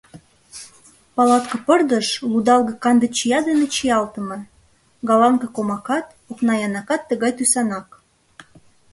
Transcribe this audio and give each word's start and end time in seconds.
Палатка 1.15 1.57
пырдыж 1.65 2.07
лудалге-канде 2.31 3.07
чия 3.17 3.39
дене 3.47 3.65
чиялтыме, 3.75 4.39
галанке 5.07 5.47
комакат, 5.55 6.05
окна 6.31 6.53
янакат 6.67 7.01
тугай 7.09 7.31
тӱсанак. 7.37 7.87